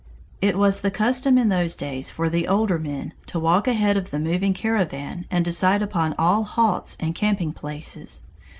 [0.41, 4.09] It was the custom in those days for the older men to walk ahead of
[4.09, 8.23] the moving caravan and decide upon all halts and camping places.